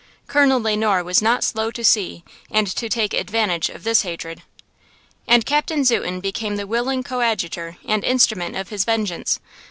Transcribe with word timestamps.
Colonel 0.25 0.59
Le 0.59 0.75
Noir 0.75 1.03
was 1.03 1.21
not 1.21 1.43
slow 1.43 1.69
to 1.69 1.83
see 1.83 2.23
and 2.49 2.65
to 2.65 2.89
take 2.89 3.13
advantage 3.13 3.69
of 3.69 3.83
this 3.83 4.01
hatred. 4.01 4.41
And 5.27 5.45
Captain 5.45 5.83
Zuten 5.83 6.21
became 6.21 6.55
the 6.55 6.65
willing 6.65 7.03
coadjutor 7.03 7.77
and 7.85 8.03
instrument 8.03 8.55
of 8.55 8.69
his 8.69 8.83
vengeance. 8.83 9.39